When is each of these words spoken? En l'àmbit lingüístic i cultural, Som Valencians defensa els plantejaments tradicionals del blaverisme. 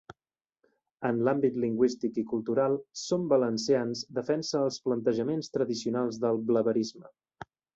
En 1.09 1.19
l'àmbit 1.27 1.59
lingüístic 1.65 2.17
i 2.21 2.23
cultural, 2.31 2.79
Som 3.01 3.27
Valencians 3.35 4.03
defensa 4.21 4.63
els 4.69 4.81
plantejaments 4.89 5.53
tradicionals 5.59 6.19
del 6.25 6.43
blaverisme. 6.51 7.13